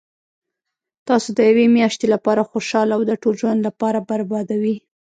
تاسو 1.07 1.29
د 1.37 1.39
یوې 1.49 1.65
میاشتي 1.77 2.05
لپاره 2.13 2.47
خوشحاله 2.51 2.93
او 2.97 3.01
د 3.09 3.11
ټول 3.21 3.33
ژوند 3.41 3.59
لپاره 3.67 3.99
بربادوي 4.09 4.75